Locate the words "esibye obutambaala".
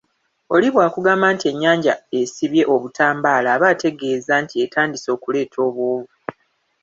2.19-3.47